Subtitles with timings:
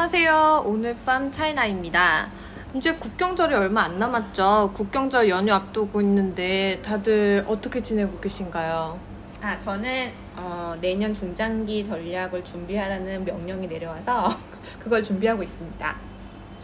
[0.00, 0.62] 안녕하세요.
[0.64, 2.30] 오늘 밤 차이나입니다.
[2.74, 4.70] 이제 국경절이 얼마 안 남았죠.
[4.72, 8.98] 국경절 연휴 앞두고 있는데 다들 어떻게 지내고 계신가요?
[9.42, 14.30] 아, 저는 어, 내년 중장기 전략을 준비하라는 명령이 내려와서
[14.80, 15.96] 그걸 준비하고 있습니다.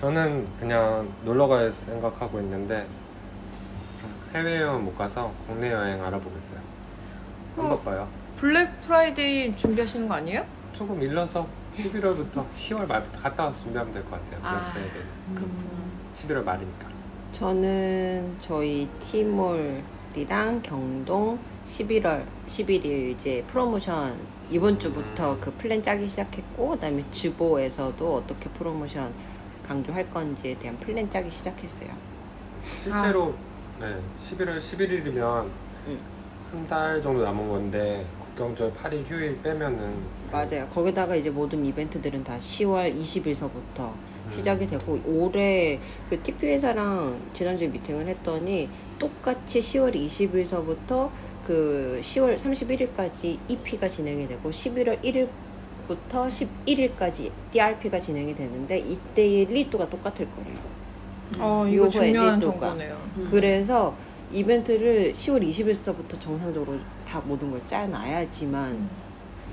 [0.00, 2.86] 저는 그냥 놀러 갈 생각하고 있는데
[4.34, 6.60] 해외 여행 못 가서 국내 여행 알아보고 있어요.
[7.58, 7.76] 안 어.
[7.76, 8.08] 바빠요.
[8.36, 10.42] 블랙 프라이데이 준비하시는 거 아니에요?
[10.72, 14.40] 조금 일러서 11월부터 10월 말부터 갔다 와서 준비하면 될 것 같아요.
[14.42, 14.72] 아.
[14.72, 15.02] 프라이데이.
[15.34, 15.70] 그렇구나.
[16.14, 16.86] 11월 말이니까.
[17.34, 25.40] 저는 저희 티몰이랑 경동 11월 11일 이제 프로모션 이번 주부터 음.
[25.40, 29.12] 그 플랜 짜기 시작했고 그다음에 주보에서도 어떻게 프로모션
[29.66, 31.90] 강조할 건지에 대한 플랜 짜기 시작했어요.
[32.62, 33.34] 실제로
[33.80, 35.44] 네, 11월 11일이면
[35.88, 35.98] 음.
[36.48, 39.94] 한달 정도 남은 건데 국경절 8일 휴일 빼면은
[40.30, 40.68] 맞아요.
[40.68, 44.32] 거기다가 이제 모든 이벤트들은 다 10월 20일서부터 음.
[44.34, 51.08] 시작이 되고 올해 그 TP 회사랑 지난주에 미팅을 했더니 똑같이 10월 20일서부터
[51.46, 60.28] 그 10월 31일까지 EP가 진행이 되고 11월 1일부터 11일까지 DRP가 진행이 되는데 이때의 리드가 똑같을
[60.36, 60.58] 거예요.
[61.38, 62.60] 어, 이거 요거 중요한 에디토가.
[62.68, 62.98] 정보네요.
[63.30, 63.96] 그래서
[64.30, 68.90] 이벤트를 10월 20일서부터 정상적으로 다 모든 걸 짜놔야지만 음.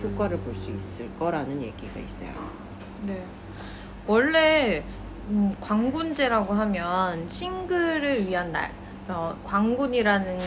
[0.03, 2.31] 효과를 볼 수 있을 거라는 얘기가 있어요.
[3.05, 3.23] 네.
[4.07, 4.83] 원래
[5.29, 8.71] 음, 광군제라고 하면 싱글을 위한 날.
[9.07, 10.39] 어, 광군이라는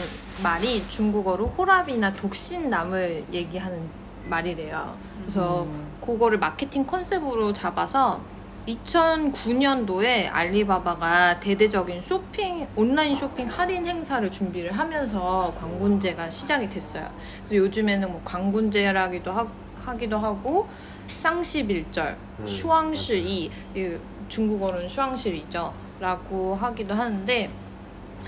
[0.42, 3.88] 말이 중국어로 호랍이나 독신남을 얘기하는
[4.28, 4.96] 말이래요.
[5.22, 5.86] 그래서 음.
[6.04, 8.20] 그거를 마케팅 컨셉으로 잡아서
[8.66, 17.08] 2009년도에 알리바바가 대대적인 쇼핑 온라인 쇼핑 할인 행사를 준비를 하면서 광군제가 시작이 됐어요.
[17.44, 19.46] 그래서 요즘에는 뭐 광군제라기도 하,
[19.84, 20.68] 하기도 하고
[21.06, 23.96] 쌍십일절, 음, 슈왕시이 이
[24.28, 25.72] 중국어로는 슈왕시이죠.
[26.00, 27.50] 라고 하기도 하는데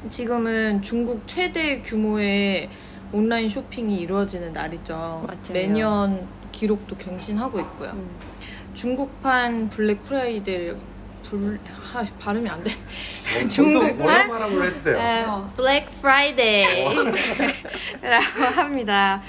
[0.09, 2.71] 지금은 중국 최대 규모의
[3.13, 4.95] 온라인 쇼핑이 이루어지는 날이죠.
[5.27, 5.53] 맞아요.
[5.53, 7.91] 매년 기록도 갱신하고 있고요.
[7.91, 8.09] 음.
[8.89, 10.73] 중국판 블랙 프라이데이
[11.25, 12.71] 불 하, 발음이 안 돼.
[12.71, 14.97] 뭐, 중국- 중국 뭐라 말하고 해주세요.
[14.97, 15.25] 에,
[15.57, 17.11] 블랙 프라이데이라고
[18.55, 19.21] 합니다.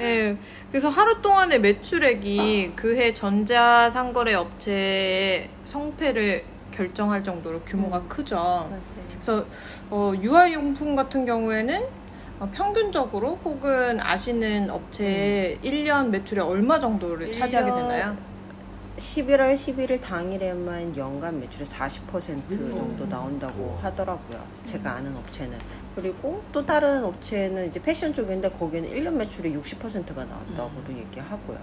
[0.00, 0.36] 예,
[0.72, 8.08] 그래서 하루 동안의 매출액이 그해 전자상거래 업체의 성패를 결정할 정도로 규모가 음.
[8.08, 8.34] 크죠.
[8.36, 8.80] 맞아요.
[9.12, 9.46] 그래서
[9.88, 11.80] 어, 유아용품 같은 경우에는
[12.40, 17.76] 어, 평균적으로 혹은 아시는 업체의 1년 매출의 얼마 정도를 차지하게 음.
[17.76, 18.25] 되나요?
[18.96, 22.74] 11월 11일 당일에만 연간 매출의 40% 음.
[22.74, 23.84] 정도 나온다고 음.
[23.84, 24.42] 하더라고요.
[24.64, 25.58] 제가 아는 업체는.
[25.94, 31.58] 그리고 또 다른 업체는 이제 패션 쪽인데 거기는 1년 매출의 60%가 나왔다고도 얘기하고요.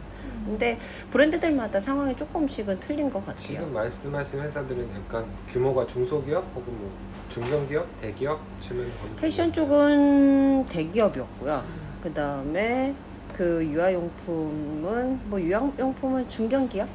[0.46, 0.78] 근데
[1.12, 3.40] 브랜드들마다 상황이 조금씩은 틀린 것 같아요.
[3.40, 6.92] 지금 말씀하신 회사들은 약간 규모가 중소기업 혹은 뭐
[7.30, 9.16] 중견기업, 대기업 치면 어느 정도?
[9.16, 11.64] 패션 쪽은 대기업이었고요.
[12.02, 12.94] 그 다음에
[13.34, 16.88] 그 유아용품은 뭐 유아용품은 중견기업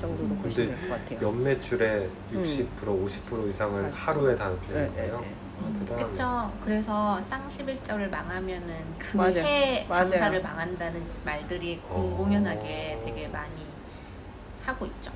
[0.00, 0.36] 정도로 음.
[0.38, 1.28] 보시면 근데 될것 같아요.
[1.28, 2.42] 연매출의 음.
[2.42, 3.90] 60% 50% 이상을.
[3.92, 5.20] 하루에 다 네, 내는 네, 거예요.
[5.20, 5.34] 네.
[5.60, 6.02] 아, 대단하네.
[6.04, 6.52] 그렇죠.
[6.64, 8.74] 그래서 쌍십일절을 망하면은
[9.14, 9.32] 맞아요.
[9.34, 9.86] 그해.
[9.90, 11.94] 장사를 망한다는 말들이 어.
[11.94, 13.52] 공공연하게 되게 많이
[14.64, 15.12] 하고 있죠.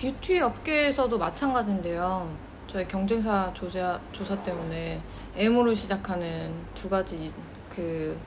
[0.00, 2.30] 뷰티 업계에서도 마찬가지인데요.
[2.66, 5.00] 저희 경쟁사 조사, 조사 때문에
[5.36, 7.32] M으로 시작하는 두 가지
[7.74, 8.18] 그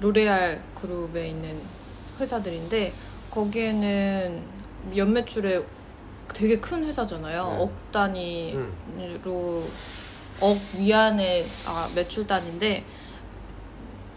[0.00, 1.60] 로레알 그룹에 있는
[2.18, 2.92] 회사들인데
[3.30, 4.42] 거기에는
[4.96, 5.64] 연매출에
[6.34, 7.44] 되게 큰 회사잖아요.
[7.44, 7.56] 네.
[7.62, 9.68] 억 단위로 음.
[10.40, 12.84] 억 위안의 아, 매출 단인데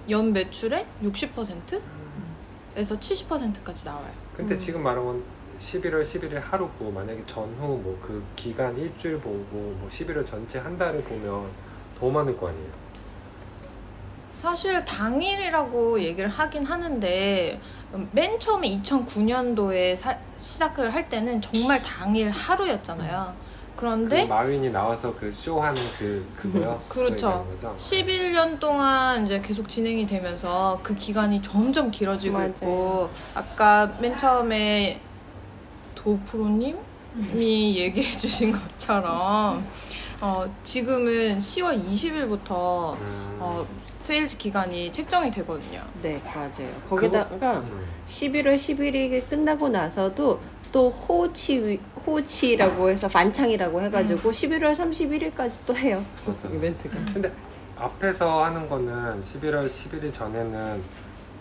[0.10, 4.12] 연 매출의 60%에서 70%까지 나와요.
[4.36, 4.60] 근데 음.
[4.60, 5.24] 지금 말한 건
[5.60, 11.02] 11월 11일 하루고 만약에 전후 뭐 그 기간 일주일 보고 뭐 11월 전체 한 달을
[11.04, 11.50] 보면
[12.00, 12.85] 더 많을 거 아니에요.
[14.46, 17.60] 사실 당일이라고 얘기를 하긴 하는데
[17.96, 19.98] 음, 맨 처음에 2009년도에
[20.38, 23.34] 시작을 할 때는 정말 당일 하루였잖아요.
[23.76, 26.80] 그런데 그 마윈이 나와서 그 쇼하는 그 그거요.
[26.88, 27.16] 그렇죠.
[27.16, 27.76] 그거 얘기하는 거죠?
[27.76, 32.50] 11년 동안 이제 계속 진행이 되면서 그 기간이 점점 길어지고 맞아요.
[32.50, 35.02] 있고 아까 맨 처음에
[35.96, 36.76] 도프로님이
[37.80, 39.66] 얘기해 주신 것처럼
[40.22, 43.38] 어, 지금은 10월 20일부터 음.
[43.40, 43.66] 어,
[44.06, 45.82] 세일즈 기간이 책정이 되거든요.
[46.04, 46.70] 네, 맞아요.
[46.88, 47.86] 거기다가 음.
[48.06, 50.40] 11월 11일이 끝나고 나서도
[50.72, 56.48] 또 后期 后期라고 해서 返场이라고 해가지고 11월 31일까지 또 해요 맞아.
[56.48, 56.96] 이벤트가.
[57.14, 57.32] 근데
[57.76, 60.84] 앞에서 하는 거는 11월 11일 전에는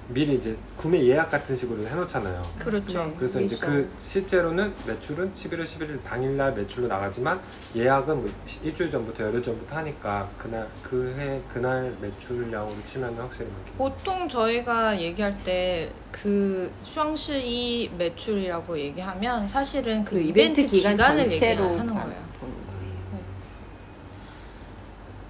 [0.08, 2.42] 미리 이제 구매 예약 같은 식으로 해놓잖아요.
[2.58, 3.04] 그렇죠.
[3.04, 3.14] 네.
[3.18, 3.56] 그래서 이제.
[3.56, 7.40] 그 실제로는 매출은 11월 11일 당일날 매출로 나가지만
[7.74, 8.30] 예약은 뭐
[8.62, 13.76] 일주일 전부터 열흘 전부터 하니까 그날 그 해 그날 매출량으로 치면 확실히 많겠죠.
[13.78, 21.94] 보통 저희가 얘기할 때그 슈앙시이 매출이라고 얘기하면 사실은 그, 그 이벤트 기간 기간을 전체로 얘기하는
[21.94, 22.24] 반- 거예요.
[22.42, 22.54] 음.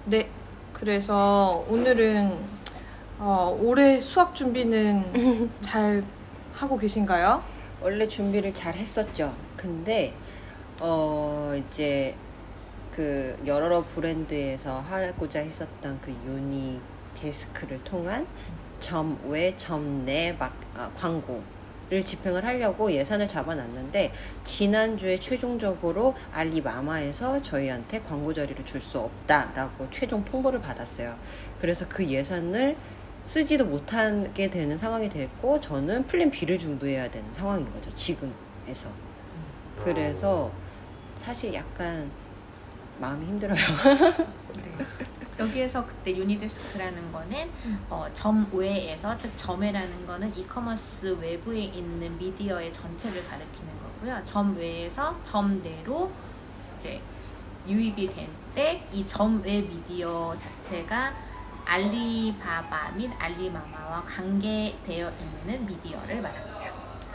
[0.05, 0.29] 네.
[0.73, 2.54] 그래서 오늘은
[3.17, 6.03] 어, 올해 수학 준비는 잘
[6.53, 7.41] 하고 계신가요?
[7.81, 9.33] 원래 준비를 잘 했었죠.
[9.55, 10.13] 근데
[10.79, 12.15] 어 이제
[12.91, 16.81] 그 여러 브랜드에서 하고자 했었던 그 유니
[17.15, 18.25] 데스크를 통한
[18.79, 24.11] 점 외 점 내 막 아, 광고를 집행을 하려고 예산을 잡아놨는데
[24.43, 31.15] 지난주에 최종적으로 알리마마에서 저희한테 광고 자리를 줄 수 없다라고 최종 통보를 받았어요.
[31.61, 32.75] 그래서 그 예산을
[33.25, 38.89] 쓰지도 못하게 되는 상황이 됐고 저는 plan B를 준비해야 되는 상황인 거죠 지금에서
[39.83, 40.51] 그래서
[41.15, 42.09] 사실 약간
[42.99, 43.57] 마음이 힘들어요
[44.55, 44.85] 네.
[45.37, 47.49] 여기에서 그때 유니데스크라는 거는
[47.89, 54.23] 어, 점 외에서 즉 점외라는 거는 이커머스 외부에 있는 미디어의 전체를 가리키는 거고요.
[54.23, 56.09] 점 외에서 점 내로
[56.77, 57.01] 이제
[57.67, 58.09] 유입이
[58.53, 61.13] 될때이 점 외 미디어 자체가
[61.65, 66.55] 알리바바 및 알리마마와 관계되어 있는 미디어를 말합니다.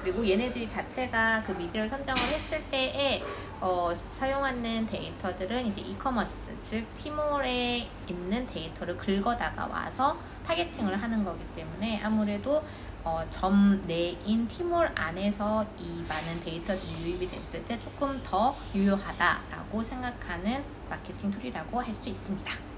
[0.02, 3.22] 그리고 얘네들이 자체가 그 미디어를 선정을 했을 때에
[3.60, 12.00] 어, 사용하는 데이터들은 이제 이커머스 즉 티몰에 있는 데이터를 긁어다가 와서 targeting을 하는 거기 때문에
[12.02, 12.64] 아무래도
[13.04, 20.64] 어, 점 내인 티몰 안에서 이 많은 데이터들이 유입이 됐을 때 조금 더 유효하다라고 생각하는
[20.88, 22.69] 마케팅 툴이라고 할 수 있습니다.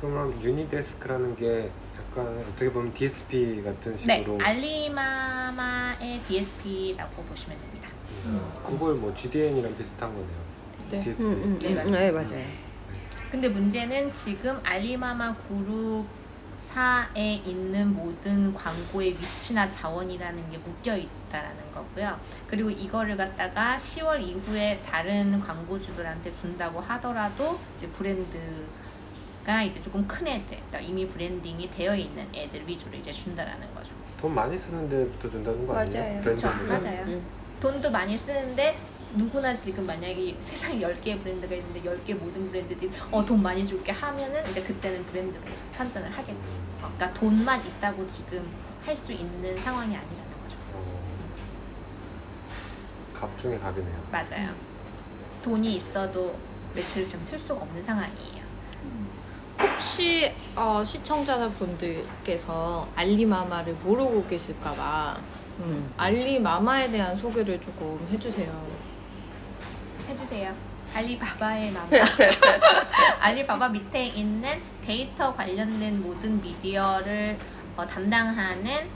[0.00, 7.88] 그러면 유니데스크라는 게 약간 어떻게 보면 DSP 같은 네, 식으로 알리마마의 DSP라고 보시면 됩니다.
[8.26, 10.48] 음, 구글 뭐 GDN이랑 비슷한 거네요.
[10.90, 11.02] 네.
[11.04, 11.22] DSP.
[11.22, 11.98] 음, 음, 네, 음, 맞습니다.
[12.00, 12.44] 네 맞아요
[13.30, 16.06] 근데 문제는 지금 알리마마 그룹
[16.62, 22.18] 사에 있는 모든 광고의 위치나 자원이라는 게 묶여 있다라는 거고요.
[22.46, 28.64] 그리고 이거를 갖다가 10월 이후에 다른 광고주들한테 준다고 하더라도 이제 브랜드
[29.48, 33.92] 가 이제 조금 큰 애들, 그러니까 이미 branding이 되어 있는 애들 위주로 이제 준다라는 거죠.
[34.20, 36.02] 돈 많이 쓰는 데부터 준다는 거 아니에요?
[36.02, 36.20] 맞아요.
[36.20, 36.68] 그쵸, 브랜드는?
[36.82, 37.06] 맞아요.
[37.06, 37.26] 음.
[37.58, 38.78] 돈도 많이 쓰는데
[39.14, 44.46] 누구나 지금 만약에 세상에 10개의 브랜드가 있는데 10개 모든 브랜드들이 어, 돈 많이 줄게 하면은
[44.50, 46.60] 이제 그때는 브랜드가 판단을 하겠지.
[46.82, 48.46] 어, 그러니까 돈만 있다고 지금
[48.84, 50.58] 할 수 있는 상황이 아니라는 거죠.
[50.74, 51.00] 어,
[53.14, 53.96] 갑 중에 갑이네요.
[54.12, 54.54] 맞아요.
[55.40, 56.38] 돈이 있어도
[56.74, 58.37] 매출을 좀틀 수가 없는 상황이에요.
[59.60, 65.18] 혹시 어, 시청자분들께서 알리마마를 모르고 계실까봐
[65.60, 68.66] 음, 알리마마에 대한 소개를 조금 해주세요.
[70.08, 70.54] 해주세요.
[70.94, 71.88] 알리바바의 마마.
[73.20, 77.36] 알리바바 밑에 있는 데이터 관련된 모든 미디어를
[77.76, 78.88] 어, 담당하는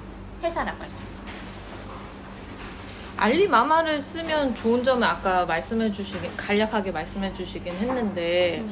[0.43, 1.33] 회사라고 할 수 있습니다.
[3.17, 8.65] 알리마마를 쓰면 좋은 점은 아까 말씀해 주시긴 간략하게 말씀해 주시긴 했는데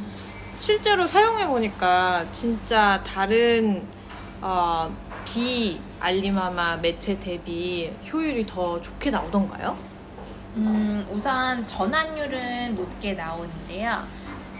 [0.60, 3.82] 실제로 사용해 보니까 진짜 다른
[4.42, 9.74] 어, 비 알리마마 매체 대비 효율이 더 좋게 나오던가요?
[10.56, 14.04] 음, 우선 전환율은 높게 나오는데요.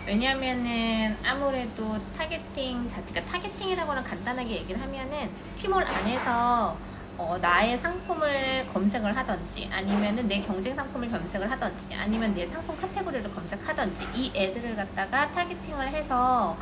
[0.09, 6.79] 왜냐면은 아무래도 targeting 자체가 targeting이라고는 간단하게 얘기를 하면은 티몰 안에서
[7.21, 13.35] 어, 나의 상품을 검색을 하든지 아니면은 내 경쟁 상품을 검색을 하든지 아니면 내 상품 카테고리를
[13.35, 16.57] 검색하든지 이 애들을 갖다가 타겟팅을 해서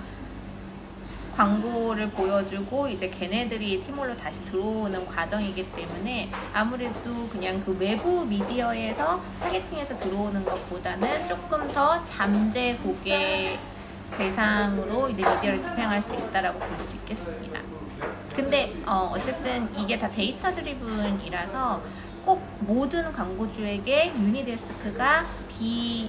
[1.37, 9.97] 광고를 보여주고 이제 걔네들이 티몰로 다시 들어오는 과정이기 때문에 아무래도 그냥 그 외부 미디어에서 타겟팅해서
[9.97, 13.57] 들어오는 것보다는 조금 더 잠재 고객
[14.17, 17.61] 대상으로 이제 미디어를 집행할 수 있다라고 볼 수 있겠습니다.
[18.35, 21.83] 근데 어, 어쨌든 이게 다 data-driven이라서
[22.25, 26.09] 꼭 모든 광고주에게 유니데스크가 비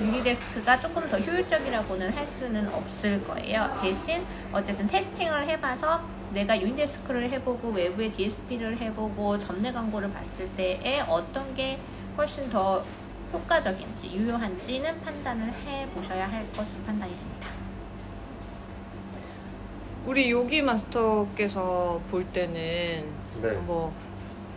[0.00, 3.78] 유니데스크가 조금 더 효율적이라고는 할 수는 없을 거예요.
[3.82, 11.54] 대신 어쨌든 testing을 해봐서 내가 유니데스크를 해보고 외부의 DSP를 해보고 점내 광고를 봤을 때에 어떤
[11.54, 11.78] 게
[12.16, 12.82] 훨씬 더
[13.32, 17.48] 효과적인지 유효한지는 판단을 해 보셔야 할 것으로 판단이 됩니다.
[20.06, 22.52] 우리 요기 마스터께서 볼 때는
[23.42, 23.50] 네.
[23.66, 23.92] 뭐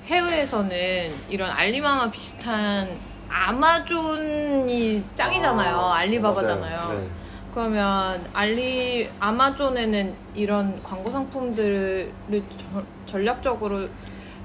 [0.05, 2.89] 해외에서는 이런 알리마마 비슷한
[3.29, 5.75] 아마존이 짱이잖아요.
[5.75, 6.99] 아, 알리바바잖아요.
[6.99, 7.07] 네.
[7.53, 12.11] 그러면 알리 아마존에는 이런 광고 상품들을
[12.57, 13.87] 저- 전략적으로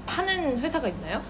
[0.05, 1.21] 파는 회사가 있나요?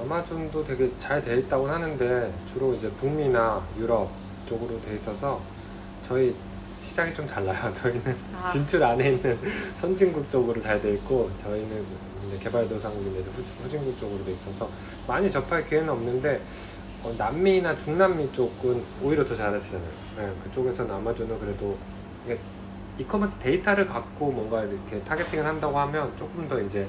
[0.00, 4.10] 아마존도 되게 잘 돼 있다고 하는데 주로 이제 북미나 유럽
[4.48, 5.40] 쪽으로 돼 있어서
[6.06, 6.34] 저희
[6.82, 7.70] 시장이 좀 달라요.
[7.74, 8.50] 저희는 아.
[8.52, 9.38] 진출 안에 있는
[9.80, 11.84] 선진국 쪽으로 잘 돼 있고 저희는
[12.28, 13.24] 이제 개발도상국인데
[13.62, 14.70] 후진국 쪽으로 돼 있어서
[15.06, 16.40] 많이 접할 기회는 없는데
[17.02, 19.88] 어, 남미나 중남미 쪽은 오히려 더 잘하시잖아요.
[20.16, 21.76] 네, 그쪽에서는 아마존은 그래도
[22.24, 22.38] 이게
[22.98, 26.88] 이커머스 데이터를 갖고 뭔가 이렇게 targeting을 한다고 하면 조금 더 이제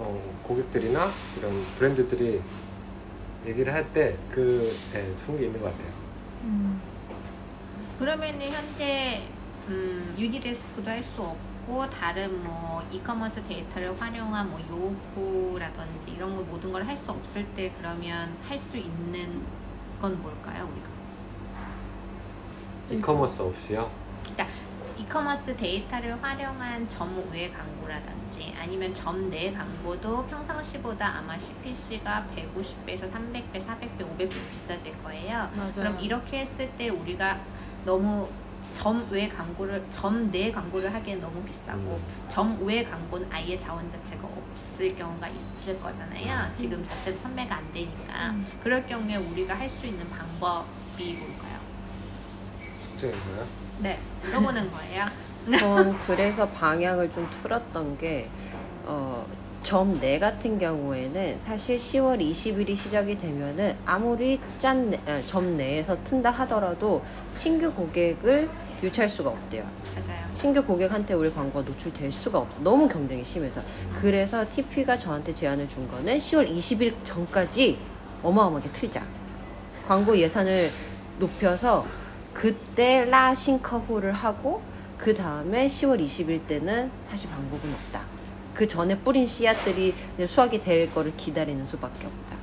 [0.00, 2.40] 어, 고객들이나 이런 브랜드들이
[3.46, 5.92] 얘기를 할 때그 네, 좋은 게 있는 것 같아요.
[6.44, 6.80] 음.
[7.98, 9.22] 그러면은 현재
[9.68, 16.72] 음, 유니데스크도 할 수 없고 다른 뭐 이커머스 데이터를 활용한 뭐 광고라든지 이런 거 모든
[16.72, 19.42] 걸 할 수 없을 때 그러면 할 수 있는
[20.00, 20.88] 건 뭘까요 우리가?
[22.90, 23.90] 이커머스 없이요.
[25.00, 33.64] 이커머스 데이터를 활용한 점 외 광고라든지 아니면 점 내 광고도 평상시보다 아마 CPC가 150배에서 300배,
[33.66, 35.50] 400배, 500배 비싸질 거예요.
[35.56, 35.72] 맞아요.
[35.74, 37.38] 그럼 이렇게 했을 때 우리가
[37.84, 38.28] 너무
[38.72, 42.28] 점외 광고를 점 내 광고를 하기엔 너무 비싸고 음.
[42.28, 46.52] 점외 광고는 아예 자원 자체가 없을 경우가 있을 거잖아요.
[46.52, 48.46] 지금 자체도 판매가 안 되니까 음.
[48.62, 51.58] 그럴 경우에 우리가 할 수 있는 방법이 뭘까요?
[52.82, 53.46] 숙제인가요?
[53.80, 55.04] 네, 물어보는 거예요.
[55.58, 58.28] 전 그래서 방향을 좀 틀었던 게,
[58.84, 59.26] 어,
[59.62, 65.96] 점 내 같은 경우에는 사실 10월 20일이 시작이 되면은 아무리 짠, 내- 아, 점 내에서
[66.02, 68.48] 튼다 하더라도 신규 고객을
[68.82, 69.64] 유치할 수가 없대요.
[69.94, 70.20] 맞아요.
[70.34, 72.62] 신규 고객한테 우리 광고가 노출될 수가 없어.
[72.62, 73.60] 너무 경쟁이 심해서.
[74.00, 77.78] 그래서 TP가 저한테 제안을 준 거는 10월 20일 전까지
[78.22, 79.04] 어마어마하게 틀자.
[79.86, 80.70] 광고 예산을
[81.18, 81.84] 높여서
[82.32, 84.62] 그때 라싱커호를 하고
[84.96, 88.04] 그 다음에 10월 20일 때는 사실 방법은 없다.
[88.54, 89.94] 그 전에 뿌린 씨앗들이
[90.26, 92.36] 수확이 될 거를 기다리는 수밖에 없다.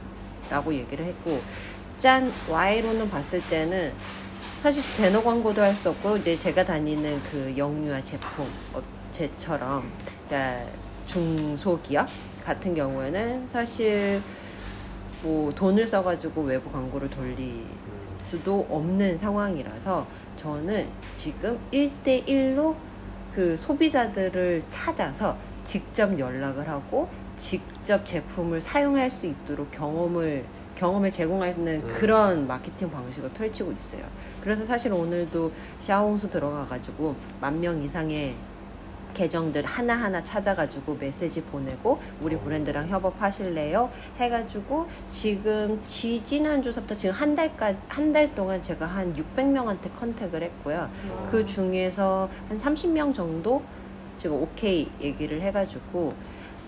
[0.50, 1.42] 라고 얘기를 했고,
[1.98, 3.94] 짠, Y로는 봤을 때는
[4.64, 9.92] 사실 배너 광고도 할 수 없고, 이제 제가 다니는 그 영유아 제품 업체처럼,
[10.28, 10.66] 그러니까
[11.06, 12.08] 중소기업
[12.44, 14.22] 같은 경우에는 사실
[15.22, 17.87] 뭐 돈을 써가지고 외부 광고를 돌리 음.
[18.20, 20.06] 수도 없는 상황이라서
[20.36, 22.76] 저는 지금 1대1로
[23.34, 30.46] 그 소비자들을 찾아서 직접 연락을 하고 직접 제품을 사용할 수 있도록 경험을
[30.76, 31.88] 경험을 제공하는 음.
[31.88, 34.04] 그런 마케팅 방식을 펼치고 있어요.
[34.42, 38.36] 그래서 사실 오늘도 샤오홍수 들어가가지고 만 명 이상의
[39.22, 42.40] 계정들 하나하나 찾아가지고 메시지 보내고 우리 어.
[42.40, 43.90] 브랜드랑 협업하실래요?
[44.20, 50.78] 해가지고 지금 지지난 주서부터 지금 한 달까지 한 달 동안 제가 한 600명한테 컨택을 했고요.
[50.78, 51.30] 와.
[51.30, 53.62] 그 중에서 한 30명 정도
[54.18, 56.14] 지금 오케이 얘기를 해가지고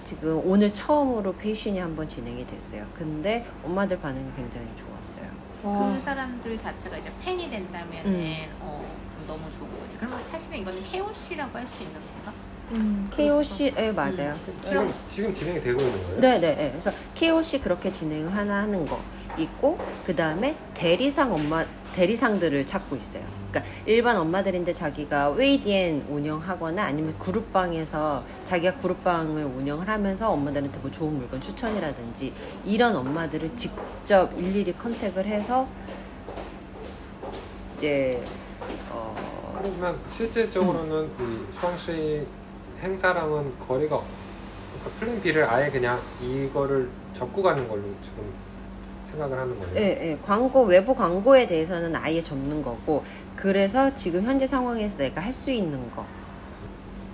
[0.04, 2.86] 지금 오늘 처음으로 페이션이 한번 진행이 됐어요.
[2.94, 5.26] 근데 엄마들 반응이 굉장히 좋았어요.
[5.64, 5.94] 와.
[5.94, 8.46] 그 사람들 자체가 이제 팬이 된다면은 음.
[8.60, 8.84] 어,
[9.30, 9.96] 너무 좋은 거지.
[9.98, 12.34] 그러면 사실은 이거는 KOC라고 할 수 있는 건가?
[12.72, 14.40] 음, KOC에 맞아요.
[14.64, 16.20] 지금 지금 진행이 되고 있는 거예요?
[16.20, 16.56] 네네.
[16.56, 16.70] 네.
[16.72, 19.04] 그래서 KOC 그렇게 진행을 하나 하는 거
[19.38, 23.24] 있고 그 다음에 대리상 엄마 대리상들을 찾고 있어요.
[23.52, 31.14] 그러니까 일반 엄마들인데 자기가 微店 운영하거나 아니면 그룹방에서 자기가 그룹방을 운영을 하면서 엄마들한테 뭐 좋은
[31.18, 32.34] 물건 추천이라든지
[32.64, 35.68] 이런 엄마들을 직접 일일이 contact을 해서
[37.76, 38.28] 이제
[39.60, 42.26] 어 그러면 실질적으로는 이 双十一
[42.82, 44.02] 행사랑은 거리가
[44.72, 48.34] 그러니까 plan B를 아예 그냥 이거를 접고 가는 걸로 지금
[49.12, 49.76] 생각을 하는 거예요.
[49.76, 50.18] 예, 예.
[50.24, 53.04] 광고, 외부 광고에 대해서는 아예 접는 거고,
[53.36, 56.06] 그래서 지금 현재 상황에서 내가 할 수 있는 거.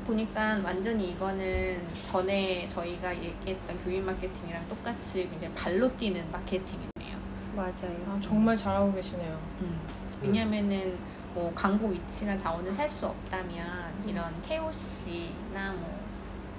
[0.06, 7.18] 보니까 완전히 이거는 전에 저희가 얘기했던 교인 마케팅이랑 똑같이 이제 발로 뛰는 마케팅이네요.
[7.56, 8.06] 맞아요.
[8.08, 9.40] 아, 정말 잘하고 계시네요.
[9.62, 9.80] 음.
[10.22, 11.00] 왜냐면은
[11.36, 16.00] 뭐 광고 위치나 자원을 살 수 없다면 이런 KOC나 뭐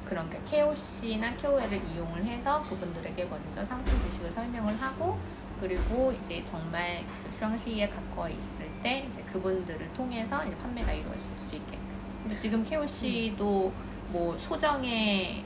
[0.04, 5.18] 그런 그 KOC나 KOL을 이용을 해서 그분들에게 먼저 상품 지식을 설명을 하고
[5.60, 11.78] 그리고 이제 정말 슈앙시에 가까워 있을 때 이제 그분들을 통해서 이제 판매가 이루어질 수 있게.
[12.22, 13.72] 근데 지금 KOC도
[14.10, 15.42] 뭐 소정의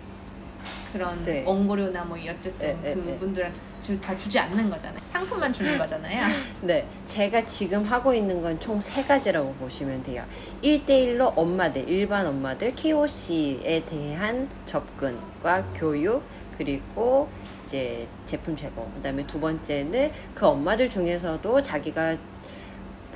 [0.93, 1.45] 그런 네.
[1.47, 3.15] 원고료나 뭐 어쨌든 네, 네, 네.
[3.15, 3.61] 그분들한테
[3.91, 5.01] 주, 다 주지 않는 거잖아요.
[5.11, 6.25] 상품만 주는 거잖아요.
[6.63, 6.87] 네.
[7.07, 10.23] 제가 지금 하고 있는 건 총 세 가지라고 보시면 돼요.
[10.63, 16.23] 1대1로 엄마들, 일반 엄마들, KOC에 대한 접근과 교육,
[16.57, 17.29] 그리고
[17.65, 18.89] 이제 제품 제공.
[18.95, 22.17] 그 다음에 두 번째는 그 엄마들 중에서도 자기가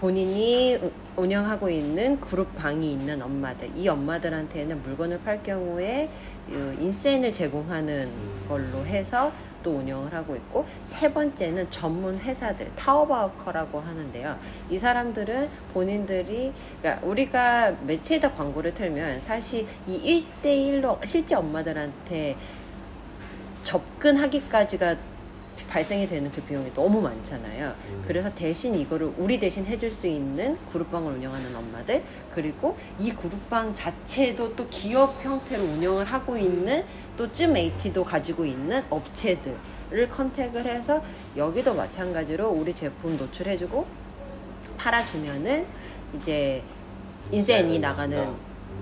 [0.00, 0.90] 본인이 우-
[1.22, 6.08] 운영하고 있는 그룹 방이 있는 엄마들 이 엄마들한테는 물건을 팔 경우에
[6.48, 8.44] 그 인센을 제공하는 음.
[8.48, 9.32] 걸로 해서
[9.64, 14.38] 또 운영을 하고 있고 세 번째는 전문 회사들 타오바우커라고 하는데요.
[14.70, 22.36] 이 사람들은 본인들이 그러니까 우리가 매체에다 광고를 틀면 사실 이 1대1로 실제 엄마들한테
[23.64, 24.96] 접근하기까지가
[25.68, 27.74] 발생이 되는 그 비용이 너무 많잖아요.
[27.88, 28.04] 음.
[28.06, 34.54] 그래서 대신 이거를 우리 대신 해줄 수 있는 그룹방을 운영하는 엄마들 그리고 이 그룹방 자체도
[34.54, 36.84] 또 기업 형태로 운영을 하고 있는
[37.16, 41.02] 또쯤 AT도 가지고 있는 업체들을 컨택을 해서
[41.36, 43.86] 여기도 마찬가지로 우리 제품 노출해주고
[44.76, 45.66] 팔아주면은
[46.16, 46.62] 이제
[47.30, 48.36] 인센이 나가는 음.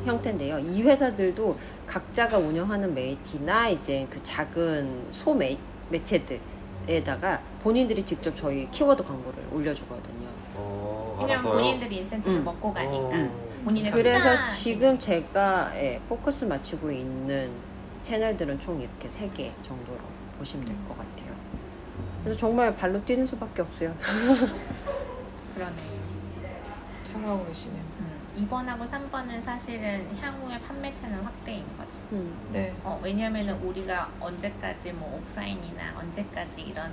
[0.04, 0.58] 형태인데요.
[0.58, 5.56] 이 회사들도 각자가 운영하는 메이티나 이제 그 작은 소 매,
[5.90, 10.26] 매체들에다가 본인들이 직접 저희 키워드 광고를 올려주거든요.
[10.54, 11.52] 어, 왜냐면 알았어요.
[11.52, 12.44] 본인들이 인센티브를 음.
[12.44, 13.52] 먹고 가니까 어.
[13.64, 17.50] 본인의 그래서 투자 지금 제가 예, 포커스 맞추고 있는
[18.02, 19.98] 채널들은 총 이렇게 세개 정도로
[20.38, 21.34] 보시면 될 것 같아요.
[22.24, 23.94] 그래서 정말 발로 뛰는 수밖에 없어요.
[25.54, 25.76] 그러네.
[27.04, 27.82] 잘하고 계시네요.
[28.00, 32.00] 음, 2번하고 3번은 사실은 향후의 판매 채널 확대인 거지.
[32.12, 32.34] 음.
[32.52, 32.74] 네.
[32.84, 36.92] 어, 왜냐면은 우리가 언제까지 뭐 오프라인이나 언제까지 이런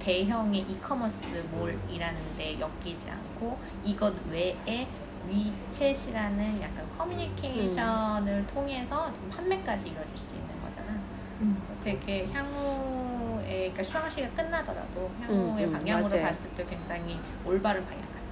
[0.00, 4.88] 대형의 이커머스 몰이라는 데 엮이지 않고 이것 외에
[5.28, 10.98] 위챗이라는 약간 커뮤니케이션을 통해서 지금 판매까지 이루어질 수 있는 거잖아.
[11.40, 11.62] 음.
[11.82, 16.26] 되게 향후에 그러니까 수강시가 끝나더라도 향후의 음, 음, 방향으로 맞아요.
[16.28, 18.22] 봤을 때 굉장히 올바른 방향 같아요.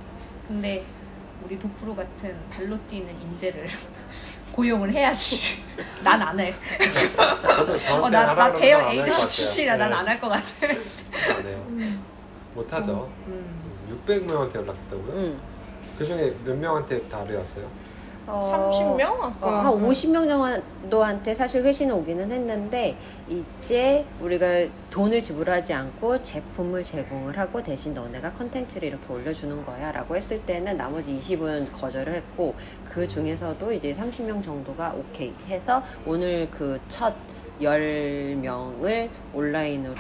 [0.47, 0.85] 근데
[1.45, 3.67] 우리 도프로 같은 발로 뛰는 인재를
[4.53, 5.41] 고용을 해야지.
[6.05, 6.53] 난 안 해.
[7.93, 9.31] 어, 나, 나 대형 에이전시.
[9.43, 9.97] 출신이라 난 네.
[9.97, 10.67] 안할 것 같아.
[10.67, 11.67] 안 해요.
[12.55, 13.11] 못하죠.
[13.27, 13.61] 음.
[14.07, 15.50] 600명한테 연락했다고요?
[16.01, 16.05] 음.
[16.05, 17.67] 그 중에 몇 명한테 왔어요?
[18.27, 18.41] 어,
[18.71, 22.97] 30명 어, 아까 한 50명 정도한테 사실 회신은 오기는 했는데
[23.29, 24.47] 이제 우리가
[24.91, 30.77] 돈을 지불하지 않고 제품을 제공을 하고 대신 너네가 컨텐츠를 이렇게 올려주는 거야 라고 했을 때는
[30.77, 37.15] 나머지 20은 거절을 했고 그 중에서도 이제 30명 정도가 오케이 해서 오늘 그 첫
[37.61, 39.95] 10명을 온라인으로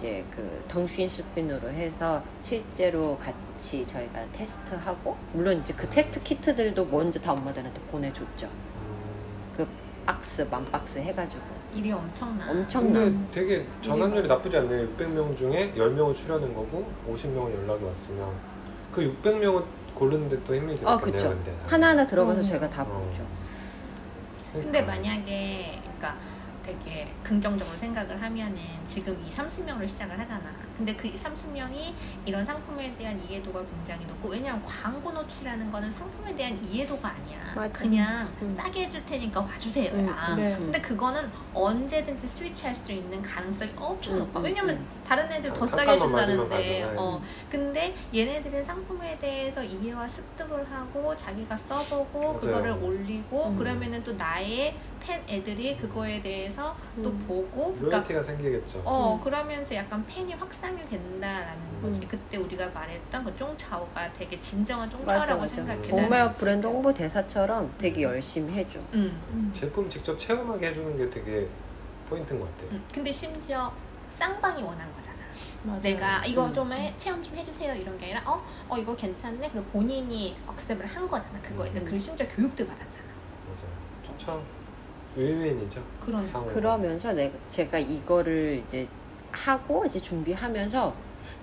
[0.00, 7.34] 이제 그 腾讯视频으로 해서 실제로 같이 저희가 테스트하고 물론 이제 그 테스트 키트들도 먼저 다
[7.34, 8.46] 엄마들한테 보내줬죠.
[8.46, 9.52] 음.
[9.54, 9.68] 그
[10.06, 11.42] 박스 만 박스 해가지고
[11.74, 12.50] 일이 엄청나.
[12.50, 12.98] 엄청나.
[13.00, 14.88] 근데 되게 전환율이 나쁘지 않네요.
[14.88, 18.32] 600명 중에 10명을 출연한 거고 50명은 연락이 왔으면
[18.90, 20.88] 그 600명은 고르는데 또 힘이 들었겠네요.
[20.88, 21.28] 아 그쵸.
[21.28, 21.54] 근데.
[21.66, 22.42] 하나하나 들어가서 음.
[22.42, 22.86] 제가 다 어.
[22.86, 23.22] 보죠.
[24.54, 24.92] 근데 그러니까.
[24.94, 26.16] 만약에 그러니까
[26.62, 30.69] 되게 긍정적으로 생각을 하면은 지금 이 30명으로 시작을 하잖아.
[30.80, 31.92] 근데 그 30명이
[32.24, 37.38] 이런 상품에 대한 이해도가 굉장히 높고 왜냐면 광고 노출이라는 거는 상품에 대한 이해도가 아니야.
[37.54, 37.68] 맞아.
[37.70, 38.54] 그냥 음.
[38.56, 39.90] 싸게 해줄 테니까 와주세요 야.
[39.92, 40.54] 음, 음, 네.
[40.54, 40.58] 음.
[40.60, 44.38] 근데 그거는 언제든지 스위치할 수 있는 가능성이 엄청 음, 높아.
[44.40, 44.86] 음, 왜냐면 음.
[45.06, 46.94] 다른 애들 더 자- 싸게 해준다는데.
[46.96, 47.20] 어.
[47.50, 52.40] 근데 얘네들은 상품에 대해서 이해와 습득을 하고 자기가 써보고 맞아요.
[52.40, 53.58] 그거를 올리고 음.
[53.58, 57.18] 그러면은 또 나의 팬 애들이 그거에 대해서 또 음.
[57.26, 58.82] 보고 그러니까 생기겠죠.
[58.84, 59.20] 어 음.
[59.24, 62.00] 그러면서 약간 팬이 확산 이 된다라는 거지.
[62.02, 62.08] 음.
[62.08, 65.46] 그때 우리가 말했던 그 쫑차오가 되게 진정한 쫑차오라고.
[65.46, 66.08] 생각해.
[66.08, 66.66] 나는 브랜드.
[66.66, 68.78] 홍보 대사처럼 되게 열심히 해줘.
[68.94, 69.20] 음.
[69.32, 69.50] 음.
[69.54, 71.48] 제품 직접 체험하게 해주는 게 되게
[72.08, 72.70] 포인트인 것 같아요.
[72.72, 72.84] 음.
[72.92, 73.72] 근데 심지어
[74.10, 75.18] 쌍방이 원한 거잖아.
[75.62, 75.80] 맞아요.
[75.80, 76.52] 내가 이거 음.
[76.52, 80.86] 좀 해, 체험 좀 해주세요 이런 게 아니라 어, 어 이거 괜찮네 그리고 본인이 억셉을
[80.86, 81.90] 한 거잖아 그거에 대한 음.
[81.90, 83.06] 그리고 심지어 교육도 받았잖아
[83.46, 83.70] 맞아요.
[86.00, 86.46] 그런 상호.
[86.46, 88.88] 그러면서 내가 제가 이거를 이제
[89.32, 90.94] 하고 이제 준비하면서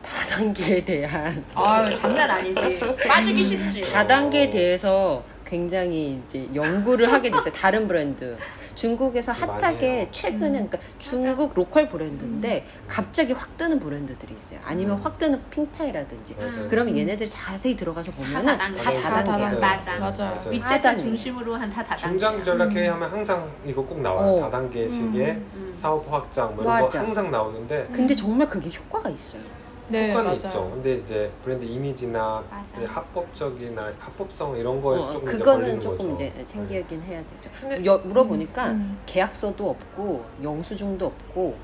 [0.03, 7.53] 다단계에 대한 아유 장난 아니지 빠지기 쉽지 다단계에 대해서 굉장히 이제 연구를 하게 됐어요.
[7.53, 8.37] 다른 브랜드.
[8.77, 10.09] 중국에서 많이 핫하게.
[10.11, 10.69] 최근에 음.
[10.69, 14.59] 그러니까 중국 로컬 브랜드인데 갑자기 확 뜨는 브랜드들이 있어요.
[14.63, 15.01] 아니면 음.
[15.03, 16.35] 확 뜨는 핑타이라든지.
[16.35, 16.67] 맞아요.
[16.69, 16.99] 그러면 음.
[16.99, 19.59] 얘네들 자세히 들어가서 다 보면은 다단계 다 다단계야.
[19.59, 19.97] 맞아.
[19.99, 20.39] 맞아요.
[20.45, 21.01] 위챗을 하단계.
[21.01, 22.71] 중심으로 한 다 다단계 중장기 전략 음.
[22.71, 24.35] 회의 하면 항상 이거 꼭 나와요.
[24.35, 24.41] 어.
[24.41, 25.75] 다단계식의 음.
[25.75, 26.99] 사업 확장 뭐 이런 거 맞아.
[26.99, 29.41] 항상 나오는데 근데 정말 그게 효과가 있어요.
[29.89, 30.35] 네, 효과는 맞아요.
[30.35, 30.71] 있죠.
[30.73, 32.77] 근데 이제 브랜드 이미지나 맞아.
[32.93, 36.23] 합법적이나 합법성 이런 거에서 어, 조금 이제 그거는 걸리는 조금 거죠.
[36.23, 37.49] 이제 챙기긴 해야 되죠.
[37.61, 38.99] 근데- 여- 물어보니까 음.
[39.05, 41.55] 계약서도 없고 영수증도 없고.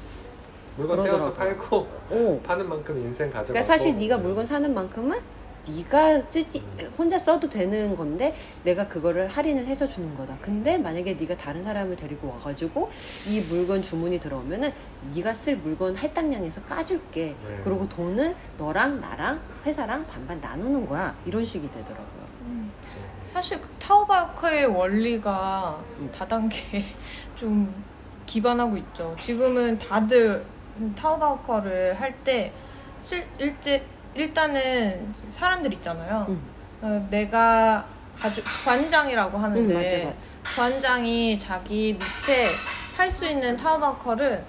[0.75, 1.67] 물건 떼어서 그러더라고요.
[1.69, 2.39] 팔고 오.
[2.41, 4.21] 파는 만큼 인생 가져가고 그러니까 사실 네가 네.
[4.23, 5.19] 물건 사는 만큼은
[5.67, 6.63] 네가 쓰지
[6.97, 10.37] 혼자 써도 되는 건데 내가 그거를 할인을 해서 주는 거다.
[10.41, 12.91] 근데 만약에 네가 다른 사람을 데리고 와가지고
[13.27, 14.73] 이 물건 주문이 들어오면은
[15.15, 17.35] 네가 쓸 물건 할당량에서 까줄게.
[17.47, 17.61] 네.
[17.63, 21.15] 그리고 돈은 너랑 나랑 회사랑 반반 나누는 거야.
[21.25, 22.23] 이런 식이 되더라고요.
[23.27, 26.11] 사실 그 타오바크의 원리가 음.
[26.13, 26.83] 다단계에
[27.35, 27.83] 좀
[28.25, 29.15] 기반하고 있죠.
[29.19, 30.45] 지금은 다들
[30.95, 32.53] 타오바커를 할때
[33.39, 36.25] 일제 일단은 사람들 있잖아요.
[36.29, 36.41] 음.
[36.81, 40.17] 어, 내가 가족 관장이라고 하는데 음, 맞아, 맞아.
[40.55, 42.49] 관장이 자기 밑에
[42.95, 44.43] 할수 있는 타워바우커를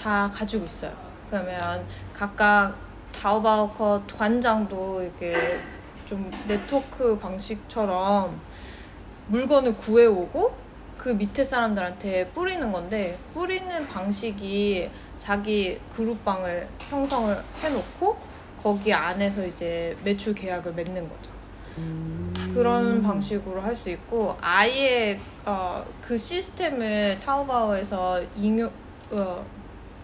[0.00, 0.92] 다 가지고 있어요.
[1.28, 2.74] 그러면 각각
[3.12, 5.60] 타워바우커 관장도 이렇게
[6.06, 8.40] 좀 네트워크 방식처럼
[9.28, 10.54] 물건을 구해오고
[10.98, 18.33] 그 밑에 사람들한테 뿌리는 건데 뿌리는 방식이 자기 그룹방을 형성을 해놓고
[18.64, 21.30] 거기 안에서 이제 매출 계약을 맺는 거죠.
[21.78, 22.32] 음.
[22.54, 28.70] 그런 방식으로 할 수 있고 아예 어, 그 시스템을 타오바오에서 ing용
[29.10, 29.44] 어,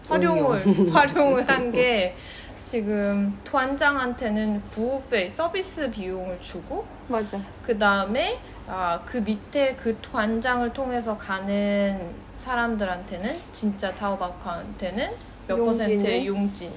[0.07, 0.61] 활용을
[0.93, 2.15] 활용을 한 게
[2.63, 7.41] 지금团장한테는 후페 서비스 비용을 주고 맞아.
[7.63, 15.09] 그 다음에 아, 그 밑에 그团장을 통해서 가는 사람들한테는 진짜 타오바오한테는
[15.47, 15.65] 몇 용진을?
[15.65, 16.71] 퍼센트의 용진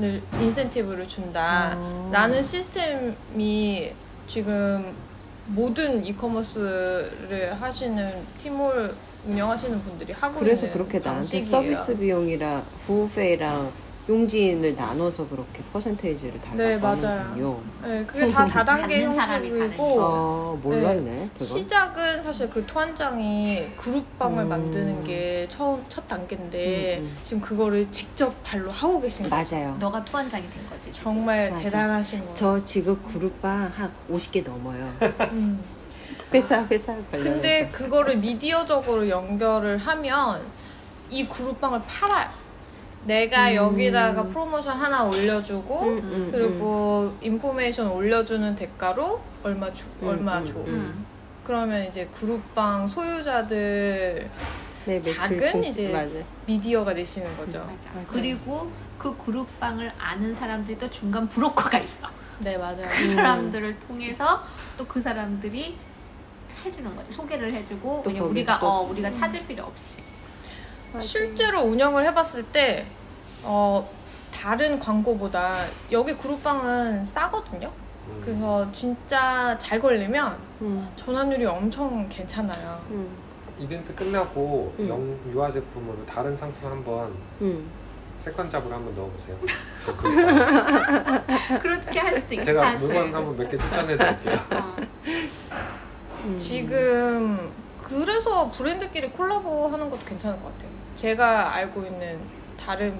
[0.00, 1.72] 을 인센티브를 준다.
[1.76, 2.08] 아.
[2.12, 3.92] 라는 시스템이
[4.26, 4.92] 지금
[5.46, 8.94] 모든 이커머스를 하시는 팀을
[9.26, 11.50] 운영하시는 분들이 하고 그래서 있는 그렇게 나한테 방식이에요.
[11.76, 13.72] 서비스 비용이랑 후페이랑
[14.08, 17.20] 용진을 나눠서 그렇게 퍼센테이지를 달라고 네, 맞아요.
[17.20, 17.60] 하는군요.
[17.82, 21.30] 네, 그게 다 다단계 받는 사람이 형식이고 아, 몰랐네.
[21.32, 21.44] 그거.
[21.44, 24.48] 시작은 사실 그 투한장이 그룹방을 음.
[24.50, 27.16] 만드는 게 처음 첫 단계인데 음, 음.
[27.22, 29.44] 지금 그거를 직접 발로 하고 계신 거예요.
[29.50, 29.76] 맞아요.
[29.80, 30.92] 너가 투한장이 된 거지.
[30.92, 31.04] 지금.
[31.04, 31.62] 정말 맞아.
[31.62, 32.34] 대단하신 거예요.
[32.34, 34.92] 저 지금 그룹방 한 50개 넘어요.
[35.32, 35.64] 음.
[36.34, 37.34] 회사 회사 관련.
[37.34, 40.42] 근데 그거를 미디어적으로 연결을 하면
[41.08, 42.43] 이 그룹방을 팔아요.
[43.04, 43.54] 내가 음.
[43.56, 50.46] 여기다가 프로모션 하나 올려주고 음, 음, 그리고 인포메이션 올려주는 대가로 얼마 주 음, 얼마 음,
[50.46, 50.52] 줘.
[50.54, 50.64] 음.
[50.68, 51.04] 응.
[51.44, 54.30] 그러면 이제 그룹방 소유자들
[54.86, 56.10] 네, 매출 작은 중- 이제 맞아.
[56.46, 57.58] 미디어가 되시는 거죠.
[57.60, 57.90] 맞아.
[57.92, 58.06] 맞아요.
[58.08, 62.08] 그리고 그 그룹방을 아는 사람들이 또 중간 브로커가 있어.
[62.40, 62.86] 네 맞아요.
[62.88, 63.06] 그 음.
[63.14, 64.42] 사람들을 통해서
[64.78, 65.76] 또 그 사람들이
[66.64, 67.12] 해주는 거지.
[67.12, 69.98] 소개를 해주고 거기서 우리가 또- 어 우리가 찾을 필요 없이.
[70.94, 71.06] 맞아.
[71.06, 72.86] 실제로 운영을 해봤을 때
[73.42, 73.88] 어,
[74.32, 77.70] 다른 광고보다 여기 그룹방은 싸거든요.
[78.08, 78.20] 음.
[78.24, 82.80] 그래서 진짜 잘 걸리면 음, 전환율이 엄청 괜찮아요.
[82.90, 83.08] 음,
[83.58, 84.88] 이벤트 끝나고 음.
[84.88, 87.68] 영, 유아 제품으로 다른 상품 한번 음.
[88.18, 89.36] second job으로 한번 넣어보세요.
[89.84, 91.58] 그.
[91.60, 92.94] 그렇게 할 수도 있어 제가 사실.
[92.94, 94.34] 물건 한번 몇 개 추천해드릴게요.
[94.52, 94.76] 어.
[96.24, 96.36] 음.
[96.38, 97.52] 지금
[97.82, 100.73] 그래서 브랜드끼리 콜라보 하는 것도 괜찮을 것 같아요.
[100.96, 102.18] 제가 알고 있는
[102.58, 102.98] 다른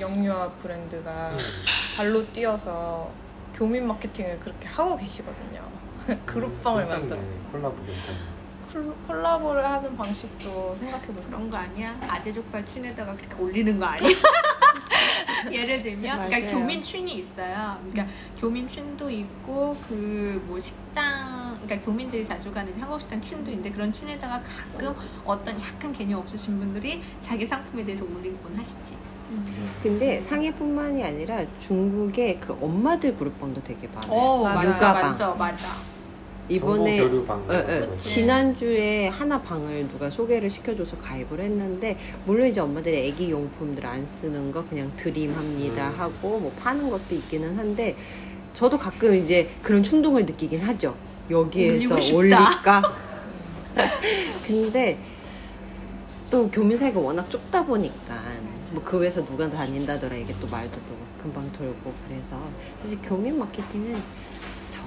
[0.00, 1.38] 영유아 브랜드가 음.
[1.96, 3.10] 발로 뛰어서
[3.54, 5.62] 교민 마케팅을 그렇게 하고 계시거든요.
[6.26, 7.00] 그룹방을 괜찮네.
[7.08, 7.30] 만들었어.
[7.52, 8.18] 콜라보 괜찮네.
[8.72, 11.50] 콜- 콜라보를 하는 방식도 생각해볼 수 그런.
[11.50, 11.94] 거 아니야?
[12.08, 14.08] 아재 족발 춘에다가 그렇게 올리는 거 아니야?
[15.52, 16.50] 예를 들면, 그러니까 맞아요.
[16.60, 17.78] 교민 춘이 있어요.
[17.90, 23.70] 그러니까 교민 춘도 있고 그 뭐 식당, 그러니까 교민들이 자주 가는 한국 식당 춘도 있는데
[23.70, 28.96] 그런 춘에다가 가끔 어떤 약간 개념 없으신 분들이 자기 상품에 대해서 올리곤 하시지.
[29.82, 34.10] 근데 상해뿐만이 아니라 중국의 그 엄마들 그룹방도 되게 많아요.
[34.10, 34.92] 어, 맞아.
[34.92, 35.66] 맞아, 맞아.
[36.56, 37.44] 이번에 정보 교류 방.
[37.50, 37.94] 예, 예.
[37.96, 44.52] 지난주에 하나 방을 누가 소개를 시켜줘서 가입을 했는데 물론 이제 엄마들이 애기 용품들 안 쓰는
[44.52, 45.94] 거 그냥 드림합니다 음.
[45.98, 47.96] 하고 뭐 파는 것도 있기는 한데
[48.54, 50.94] 저도 가끔 이제 그런 충동을 느끼긴 하죠
[51.30, 52.16] 여기에서 올리고 싶다.
[52.18, 52.82] 올릴까
[54.46, 54.98] 근데
[56.30, 58.14] 또 교민 사이가 워낙 좁다 보니까
[58.72, 62.36] 뭐 그 외에서 누가 다닌다더라 이게 또 말도 또 금방 돌고 그래서
[62.82, 63.94] 사실 교민 마케팅은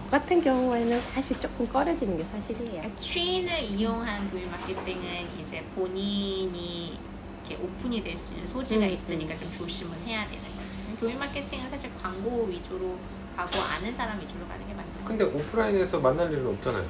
[0.05, 2.71] 저 같은 경우에는 사실 조금 꺼려지는 게 사실이에요.
[2.73, 5.03] 그러니까 트윈을 이용한 교육 마케팅은
[5.41, 6.99] 이제 본인이
[7.47, 10.99] 이렇게 오픈이 될 수 있는 소지가 음, 있으니까 좀 조심을 해야 되는 거지.
[10.99, 12.95] 교육 마케팅은 사실 광고 위주로
[13.35, 16.85] 가고 아는 사람 위주로 가는 게 맞는 거 근데 오프라인에서 만날 일은 없잖아요.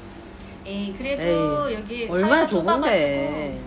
[0.65, 3.59] 에이 그래도 여기 얼마나 좁은데.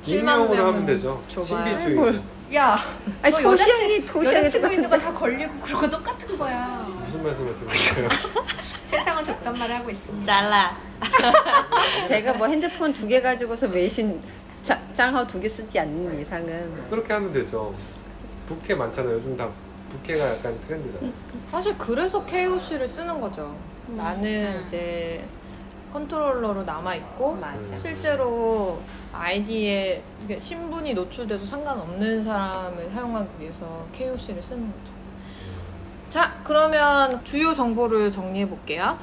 [0.00, 1.22] 칠만 익명으로 하면 되죠.
[1.28, 2.20] 신비주의.
[2.54, 2.78] 야
[3.22, 5.04] 아니 너 토시양이 토시양이 여자친구 있는 거 똑같은데.
[5.04, 6.77] 다 걸리고 그런 거 똑같은 거야.
[7.22, 8.08] 무슨 말씀하시는 거예요?
[8.86, 9.24] 세상은
[9.58, 10.24] 말을 하고 있습니다.
[10.26, 10.76] 잘라.
[12.08, 14.20] 제가 뭐 핸드폰 두 개 가지고서 微信
[14.62, 16.86] 짜- 짱하고 두 개 쓰지 않는 이상은 뭐.
[16.90, 17.74] 그렇게 하면 되죠.
[18.48, 19.14] 부캐 많잖아요.
[19.16, 19.48] 요즘 다
[19.90, 21.10] 부캐가 약간 트렌드잖아.
[21.50, 23.54] 사실 그래서 KOC를 쓰는 거죠.
[23.88, 23.96] 음.
[23.96, 24.62] 나는 음.
[24.66, 25.24] 이제
[25.92, 27.76] 컨트롤러로 남아 있고 맞아.
[27.76, 28.80] 실제로
[29.12, 34.97] 아이디에 이게 신분이 노출돼도 상관없는 사람을 사용하기 위해서 KOC를 쓰는 거죠.
[36.08, 38.98] 자, 그러면 주요 정보를 정리해 볼게요.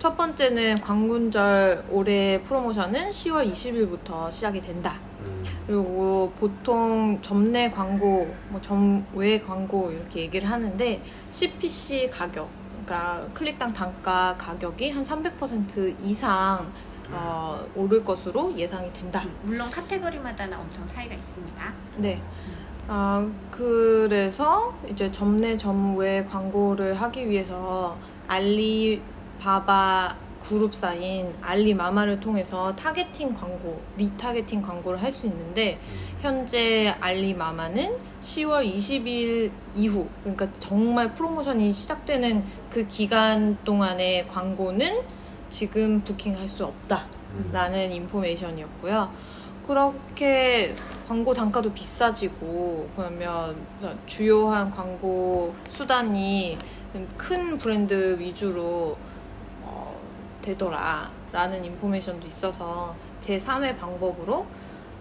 [0.00, 4.98] 첫 번째는 광군절 올해 프로모션은 10월 20일부터 시작이 된다.
[5.20, 5.44] 음.
[5.68, 11.00] 그리고 보통 점내 광고, 뭐 점외 광고 이렇게 얘기를 하는데
[11.30, 12.48] CPC 가격,
[12.84, 16.72] 그러니까 클릭당 단가 가격이 한 300% 이상
[17.12, 19.22] 어, 오를 것으로 예상이 된다.
[19.42, 21.72] 물론 카테고리마다 는 엄청 차이가 있습니다.
[21.98, 22.20] 네.
[22.88, 34.60] 아, 그래서 이제 점내 점외 광고를 하기 위해서 알리바바 그룹사인 알리마마를 통해서 targeting 광고, retargeting
[34.60, 35.78] 광고를 할 수 있는데
[36.20, 45.02] 현재 알리마마는 10월 20일 이후, 그러니까 정말 프로모션이 시작되는 그 기간 동안의 광고는
[45.48, 47.06] 지금 부킹할 수 없다.
[47.34, 47.50] 음.
[47.52, 49.10] 라는 인포메이션이었고요.
[49.66, 50.74] 그렇게
[51.06, 53.56] 광고 단가도 비싸지고 그러면
[54.06, 56.56] 주요한 광고 수단이
[57.16, 58.96] 큰 브랜드 위주로
[59.62, 60.00] 어,
[60.42, 64.46] 되더라 라는 인포메이션도 있어서 제 3의 방법으로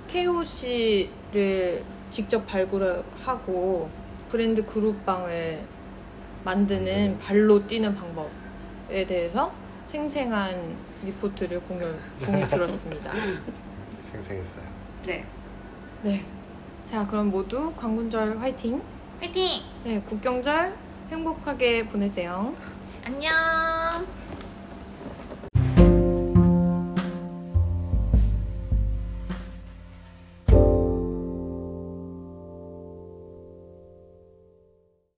[0.07, 3.89] KOC를 직접 발굴하고
[4.29, 5.61] 브랜드 그룹방을
[6.43, 9.51] 만드는 발로 뛰는 방법에 대해서
[9.85, 11.93] 생생한 리포트를 공유,
[12.25, 13.11] 공유 들었습니다.
[14.11, 14.63] 생생했어요.
[15.05, 15.25] 네.
[16.03, 16.25] 네.
[16.85, 18.81] 자, 그럼 모두 광군절 화이팅!
[19.19, 19.61] 화이팅!
[19.83, 20.75] 네, 국경절
[21.11, 22.53] 행복하게 보내세요.
[23.03, 23.31] 안녕!